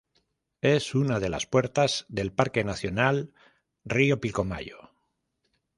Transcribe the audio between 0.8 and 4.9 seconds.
una de las puertas del Parque nacional Río Pilcomayo.